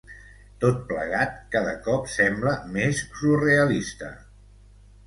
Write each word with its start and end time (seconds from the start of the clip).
Tot 0.63 0.79
plegat 0.91 1.35
cada 1.57 1.75
cop 1.89 2.09
sembla 2.15 2.55
més 2.79 3.05
surrealista. 3.21 4.13